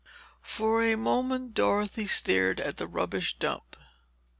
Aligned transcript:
For 0.41 0.81
a 0.81 0.95
moment 0.97 1.53
Dorothy 1.53 2.07
stared 2.07 2.59
at 2.59 2.77
the 2.77 2.87
rubbish 2.87 3.37
dump. 3.37 3.75